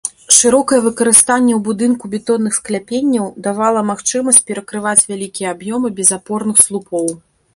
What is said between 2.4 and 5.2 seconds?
скляпенняў давала магчымасць перакрываць